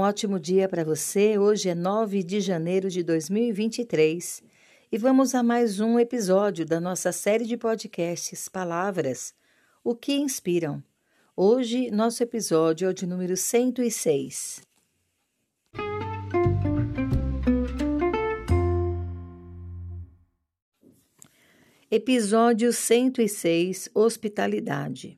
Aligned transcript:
ótimo 0.00 0.40
dia 0.40 0.68
para 0.68 0.82
você. 0.82 1.38
Hoje 1.38 1.68
é 1.68 1.76
9 1.76 2.24
de 2.24 2.40
janeiro 2.40 2.90
de 2.90 3.04
2023 3.04 4.42
e 4.90 4.98
vamos 4.98 5.32
a 5.32 5.44
mais 5.44 5.78
um 5.78 5.96
episódio 5.96 6.66
da 6.66 6.80
nossa 6.80 7.12
série 7.12 7.44
de 7.44 7.56
podcasts 7.56 8.48
Palavras, 8.48 9.32
o 9.84 9.94
que 9.94 10.12
inspiram. 10.12 10.82
Hoje, 11.36 11.88
nosso 11.88 12.20
episódio 12.20 12.88
é 12.88 12.90
o 12.90 12.92
de 12.92 13.06
número 13.06 13.36
106. 13.36 14.66
Episódio 21.88 22.72
106 22.72 23.88
Hospitalidade. 23.94 25.16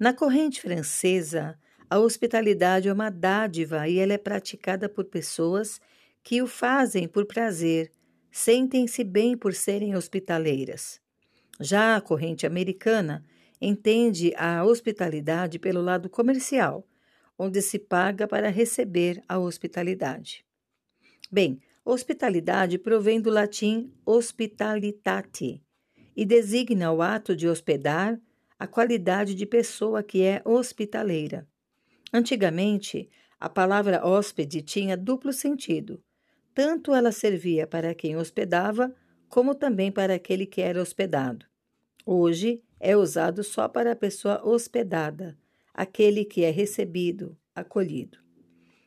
Na 0.00 0.14
corrente 0.14 0.62
francesa, 0.62 1.58
a 1.90 1.98
hospitalidade 1.98 2.88
é 2.88 2.92
uma 2.92 3.10
dádiva 3.10 3.88
e 3.88 3.98
ela 3.98 4.12
é 4.12 4.18
praticada 4.18 4.88
por 4.88 5.04
pessoas 5.06 5.80
que 6.22 6.42
o 6.42 6.46
fazem 6.46 7.08
por 7.08 7.24
prazer, 7.24 7.90
sentem-se 8.30 9.02
bem 9.02 9.36
por 9.36 9.54
serem 9.54 9.96
hospitaleiras. 9.96 11.00
Já 11.60 11.96
a 11.96 12.00
corrente 12.00 12.46
americana 12.46 13.24
entende 13.60 14.34
a 14.36 14.64
hospitalidade 14.64 15.58
pelo 15.58 15.80
lado 15.80 16.08
comercial, 16.08 16.86
onde 17.38 17.62
se 17.62 17.78
paga 17.78 18.28
para 18.28 18.50
receber 18.50 19.22
a 19.28 19.38
hospitalidade. 19.38 20.44
Bem, 21.30 21.60
hospitalidade 21.84 22.78
provém 22.78 23.20
do 23.20 23.30
latim 23.30 23.92
hospitalitate 24.04 25.62
e 26.14 26.24
designa 26.24 26.92
o 26.92 27.00
ato 27.00 27.34
de 27.34 27.48
hospedar 27.48 28.20
a 28.58 28.66
qualidade 28.66 29.34
de 29.34 29.46
pessoa 29.46 30.02
que 30.02 30.22
é 30.22 30.42
hospitaleira. 30.44 31.46
Antigamente, 32.12 33.08
a 33.38 33.48
palavra 33.48 34.04
hóspede 34.04 34.62
tinha 34.62 34.96
duplo 34.96 35.32
sentido. 35.32 36.02
Tanto 36.54 36.94
ela 36.94 37.12
servia 37.12 37.66
para 37.66 37.94
quem 37.94 38.16
hospedava, 38.16 38.94
como 39.28 39.54
também 39.54 39.92
para 39.92 40.14
aquele 40.14 40.46
que 40.46 40.60
era 40.60 40.80
hospedado. 40.80 41.46
Hoje 42.04 42.62
é 42.80 42.96
usado 42.96 43.44
só 43.44 43.68
para 43.68 43.92
a 43.92 43.96
pessoa 43.96 44.42
hospedada, 44.44 45.38
aquele 45.74 46.24
que 46.24 46.44
é 46.44 46.50
recebido, 46.50 47.36
acolhido. 47.54 48.18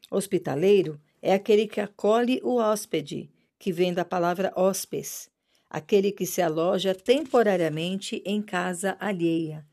Hospitaleiro 0.09 0.99
é 1.21 1.33
aquele 1.33 1.67
que 1.67 1.79
acolhe 1.79 2.41
o 2.43 2.55
hóspede, 2.55 3.31
que 3.59 3.71
vem 3.71 3.93
da 3.93 4.03
palavra 4.03 4.51
hóspes, 4.55 5.29
aquele 5.69 6.11
que 6.11 6.25
se 6.25 6.41
aloja 6.41 6.95
temporariamente 6.95 8.21
em 8.25 8.41
casa 8.41 8.97
alheia, 8.99 9.65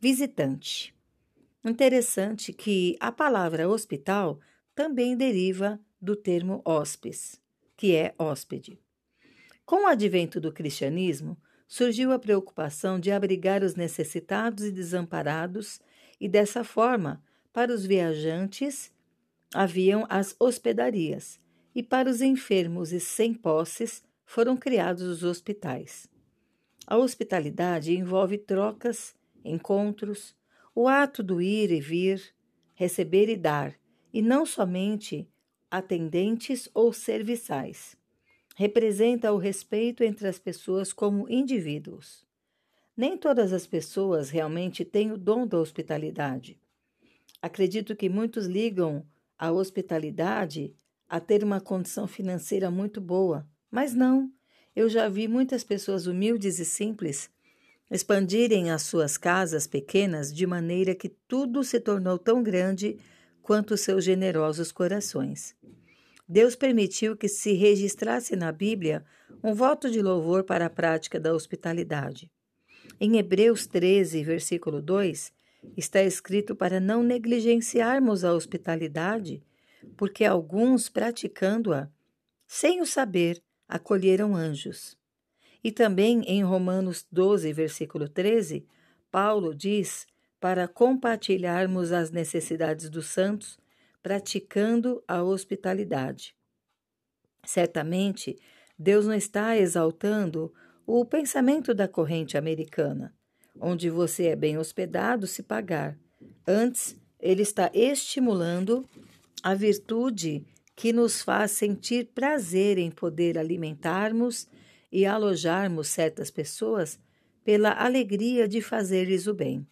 visitante. 0.00 0.94
Interessante 1.64 2.52
que 2.52 2.94
a 3.00 3.10
palavra 3.10 3.66
hospital 3.66 4.38
também 4.74 5.16
deriva 5.16 5.80
do 5.98 6.14
termo 6.14 6.60
hóspes, 6.62 7.40
que 7.74 7.96
é 7.96 8.14
hóspede. 8.18 8.78
Com 9.64 9.84
o 9.84 9.86
advento 9.86 10.38
do 10.38 10.52
cristianismo, 10.52 11.38
surgiu 11.66 12.12
a 12.12 12.18
preocupação 12.18 13.00
de 13.00 13.10
abrigar 13.10 13.62
os 13.62 13.74
necessitados 13.74 14.66
e 14.66 14.70
desamparados, 14.70 15.80
e 16.20 16.28
dessa 16.28 16.62
forma, 16.62 17.24
para 17.50 17.72
os 17.72 17.86
viajantes, 17.86 18.92
haviam 19.54 20.06
as 20.10 20.36
hospedarias, 20.38 21.40
e 21.74 21.82
para 21.82 22.10
os 22.10 22.20
enfermos 22.20 22.92
e 22.92 23.00
sem 23.00 23.32
posses 23.32 24.04
foram 24.26 24.54
criados 24.54 25.02
os 25.04 25.24
hospitais. 25.24 26.06
A 26.86 26.98
hospitalidade 26.98 27.96
envolve 27.96 28.36
trocas, 28.36 29.14
encontros, 29.42 30.36
o 30.74 30.88
ato 30.88 31.22
do 31.22 31.40
ir 31.40 31.70
e 31.70 31.80
vir, 31.80 32.34
receber 32.74 33.28
e 33.28 33.36
dar, 33.36 33.78
e 34.12 34.20
não 34.20 34.44
somente 34.44 35.28
atendentes 35.70 36.68
ou 36.74 36.92
serviçais. 36.92 37.96
Representa 38.56 39.32
o 39.32 39.38
respeito 39.38 40.02
entre 40.02 40.26
as 40.26 40.38
pessoas 40.38 40.92
como 40.92 41.28
indivíduos. 41.28 42.26
Nem 42.96 43.16
todas 43.16 43.52
as 43.52 43.66
pessoas 43.66 44.30
realmente 44.30 44.84
têm 44.84 45.10
o 45.10 45.18
dom 45.18 45.46
da 45.46 45.58
hospitalidade. 45.58 46.60
Acredito 47.42 47.96
que 47.96 48.08
muitos 48.08 48.46
ligam 48.46 49.04
a 49.36 49.50
hospitalidade 49.50 50.74
a 51.08 51.20
ter 51.20 51.42
uma 51.42 51.60
condição 51.60 52.06
financeira 52.06 52.70
muito 52.70 53.00
boa, 53.00 53.48
mas 53.70 53.94
não. 53.94 54.32
Eu 54.74 54.88
já 54.88 55.08
vi 55.08 55.28
muitas 55.28 55.62
pessoas 55.62 56.06
humildes 56.06 56.58
e 56.58 56.64
simples 56.64 57.30
expandirem 57.94 58.72
as 58.72 58.82
suas 58.82 59.16
casas 59.16 59.68
pequenas 59.68 60.34
de 60.34 60.44
maneira 60.48 60.96
que 60.96 61.08
tudo 61.08 61.62
se 61.62 61.78
tornou 61.78 62.18
tão 62.18 62.42
grande 62.42 62.98
quanto 63.40 63.76
seus 63.76 64.02
generosos 64.02 64.72
corações. 64.72 65.54
Deus 66.28 66.56
permitiu 66.56 67.16
que 67.16 67.28
se 67.28 67.52
registrasse 67.52 68.34
na 68.34 68.50
Bíblia 68.50 69.04
um 69.44 69.54
voto 69.54 69.88
de 69.88 70.02
louvor 70.02 70.42
para 70.42 70.66
a 70.66 70.70
prática 70.70 71.20
da 71.20 71.32
hospitalidade. 71.32 72.28
Em 72.98 73.16
Hebreus 73.16 73.64
13, 73.64 74.24
versículo 74.24 74.82
2, 74.82 75.32
está 75.76 76.02
escrito 76.02 76.56
para 76.56 76.80
não 76.80 77.00
negligenciarmos 77.00 78.24
a 78.24 78.34
hospitalidade, 78.34 79.40
porque 79.96 80.24
alguns, 80.24 80.88
praticando-a, 80.88 81.88
sem 82.44 82.80
o 82.80 82.86
saber, 82.86 83.40
acolheram 83.68 84.34
anjos. 84.34 84.96
E 85.64 85.72
também 85.72 86.20
em 86.26 86.44
Romanos 86.44 87.06
12, 87.10 87.50
versículo 87.54 88.06
13, 88.06 88.66
Paulo 89.10 89.54
diz 89.54 90.06
para 90.38 90.68
compartilharmos 90.68 91.90
as 91.90 92.10
necessidades 92.10 92.90
dos 92.90 93.06
santos, 93.06 93.58
praticando 94.02 95.02
a 95.08 95.22
hospitalidade. 95.22 96.36
Certamente, 97.46 98.36
Deus 98.78 99.06
não 99.06 99.14
está 99.14 99.56
exaltando 99.56 100.52
o 100.86 101.02
pensamento 101.06 101.72
da 101.72 101.88
corrente 101.88 102.36
americana, 102.36 103.14
onde 103.58 103.88
você 103.88 104.26
é 104.26 104.36
bem 104.36 104.58
hospedado 104.58 105.26
se 105.26 105.42
pagar. 105.42 105.98
Antes, 106.46 106.94
ele 107.18 107.40
está 107.40 107.70
estimulando 107.72 108.86
a 109.42 109.54
virtude 109.54 110.44
que 110.76 110.92
nos 110.92 111.22
faz 111.22 111.52
sentir 111.52 112.10
prazer 112.14 112.76
em 112.76 112.90
poder 112.90 113.38
alimentarmos 113.38 114.46
e 114.94 115.04
alojarmos 115.04 115.88
certas 115.88 116.30
pessoas 116.30 117.00
pela 117.44 117.72
alegria 117.72 118.46
de 118.46 118.62
fazer-lhes 118.62 119.26
o 119.26 119.34
bem. 119.34 119.66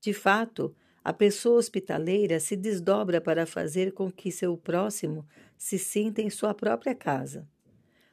De 0.00 0.12
fato, 0.12 0.72
a 1.02 1.12
pessoa 1.12 1.58
hospitaleira 1.58 2.38
se 2.38 2.54
desdobra 2.54 3.20
para 3.20 3.46
fazer 3.46 3.92
com 3.92 4.12
que 4.12 4.30
seu 4.30 4.56
próximo 4.56 5.26
se 5.58 5.76
sinta 5.76 6.22
em 6.22 6.30
sua 6.30 6.54
própria 6.54 6.94
casa. 6.94 7.48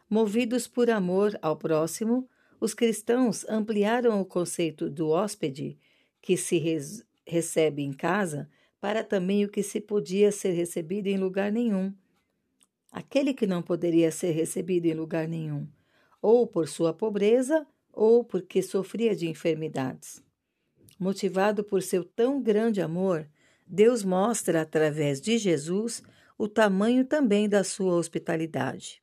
Movidos 0.10 0.68
por 0.68 0.90
amor 0.90 1.38
ao 1.44 1.56
próximo, 1.56 2.28
os 2.60 2.74
cristãos 2.74 3.46
ampliaram 3.48 4.20
o 4.20 4.26
conceito 4.26 4.90
do 4.90 5.10
hóspede, 5.10 5.78
que 6.20 6.36
se 6.36 6.58
res 6.58 7.06
recebe 7.24 7.84
em 7.84 7.94
casa, 7.94 8.50
para 8.80 9.04
também 9.04 9.46
o 9.46 9.50
que 9.50 9.62
se 9.62 9.80
podia 9.80 10.32
ser 10.32 10.54
recebido 10.54 11.06
em 11.06 11.20
lugar 11.20 11.52
nenhum. 11.52 11.94
Aquele 12.92 13.32
que 13.32 13.46
não 13.46 13.62
poderia 13.62 14.12
ser 14.12 14.32
recebido 14.32 14.88
em 14.88 14.96
lugar 14.96 15.28
nenhum 15.28 15.68
ou 16.22 16.46
por 16.46 16.68
sua 16.68 16.94
pobreza, 16.94 17.66
ou 17.92 18.24
porque 18.24 18.62
sofria 18.62 19.16
de 19.16 19.28
enfermidades. 19.28 20.24
Motivado 21.00 21.64
por 21.64 21.82
seu 21.82 22.04
tão 22.04 22.42
grande 22.42 22.82
amor, 22.82 23.28
Deus 23.66 24.04
mostra 24.04 24.62
através 24.62 25.20
de 25.20 25.38
Jesus 25.38 26.04
o 26.38 26.48
tamanho 26.48 27.06
também 27.06 27.50
da 27.50 27.64
sua 27.64 27.96
hospitalidade. 27.96 29.02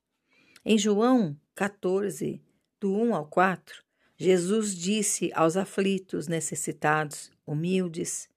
Em 0.64 0.78
João 0.78 1.36
14, 1.54 2.40
do 2.80 2.94
1 2.94 3.14
ao 3.14 3.26
4, 3.26 3.82
Jesus 4.16 4.76
disse 4.76 5.30
aos 5.34 5.56
aflitos, 5.56 6.28
necessitados, 6.28 7.30
humildes: 7.46 8.28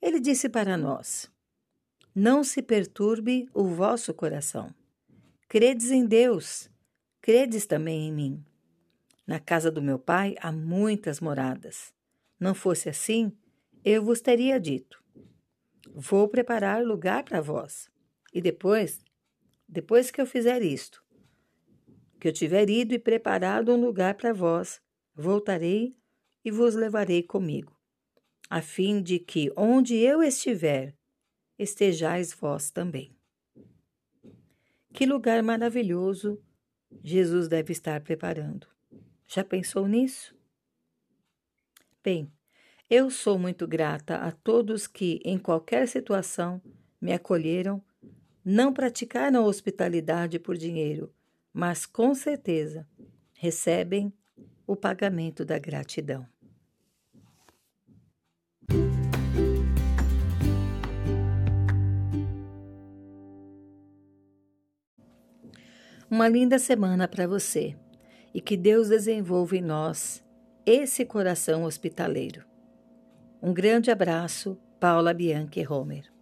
Ele 0.00 0.20
disse 0.20 0.48
para 0.48 0.76
nós: 0.76 1.30
Não 2.14 2.44
se 2.44 2.62
perturbe 2.62 3.48
o 3.52 3.64
vosso 3.64 4.14
coração. 4.14 4.72
Credes 5.48 5.90
em 5.90 6.06
Deus, 6.06 6.69
Credes 7.20 7.66
também 7.66 8.08
em 8.08 8.12
mim. 8.12 8.44
Na 9.26 9.38
casa 9.38 9.70
do 9.70 9.82
meu 9.82 9.98
pai 9.98 10.34
há 10.40 10.50
muitas 10.50 11.20
moradas. 11.20 11.92
Não 12.38 12.54
fosse 12.54 12.88
assim, 12.88 13.36
eu 13.84 14.02
vos 14.02 14.20
teria 14.20 14.58
dito: 14.58 15.02
Vou 15.94 16.28
preparar 16.28 16.82
lugar 16.82 17.24
para 17.24 17.40
vós. 17.40 17.90
E 18.32 18.40
depois, 18.40 18.98
depois 19.68 20.10
que 20.10 20.20
eu 20.20 20.26
fizer 20.26 20.62
isto, 20.62 21.04
que 22.18 22.28
eu 22.28 22.32
tiver 22.32 22.70
ido 22.70 22.94
e 22.94 22.98
preparado 22.98 23.72
um 23.72 23.80
lugar 23.80 24.14
para 24.14 24.32
vós, 24.32 24.80
voltarei 25.14 25.96
e 26.44 26.50
vos 26.50 26.74
levarei 26.74 27.22
comigo, 27.22 27.76
a 28.48 28.62
fim 28.62 29.02
de 29.02 29.18
que 29.18 29.52
onde 29.56 29.96
eu 29.96 30.22
estiver, 30.22 30.96
estejais 31.58 32.32
vós 32.32 32.70
também. 32.70 33.14
Que 34.92 35.06
lugar 35.06 35.42
maravilhoso 35.42 36.42
Jesus 37.02 37.48
deve 37.48 37.72
estar 37.72 38.00
preparando. 38.00 38.66
Já 39.26 39.44
pensou 39.44 39.86
nisso? 39.86 40.34
Bem, 42.02 42.32
eu 42.88 43.10
sou 43.10 43.38
muito 43.38 43.66
grata 43.66 44.16
a 44.16 44.32
todos 44.32 44.86
que, 44.86 45.20
em 45.24 45.38
qualquer 45.38 45.86
situação, 45.86 46.60
me 47.00 47.12
acolheram 47.12 47.82
não 48.44 48.72
praticaram 48.72 49.44
hospitalidade 49.44 50.38
por 50.38 50.56
dinheiro, 50.56 51.12
mas 51.52 51.84
com 51.84 52.14
certeza 52.14 52.88
recebem 53.34 54.12
o 54.66 54.74
pagamento 54.74 55.44
da 55.44 55.58
gratidão. 55.58 56.26
Uma 66.10 66.26
linda 66.26 66.58
semana 66.58 67.06
para 67.06 67.24
você 67.24 67.76
e 68.34 68.40
que 68.40 68.56
Deus 68.56 68.88
desenvolva 68.88 69.56
em 69.56 69.60
nós 69.60 70.24
esse 70.66 71.04
coração 71.04 71.62
hospitaleiro. 71.62 72.44
Um 73.40 73.54
grande 73.54 73.92
abraço, 73.92 74.58
Paula 74.80 75.14
Bianchi 75.14 75.64
Homer. 75.64 76.12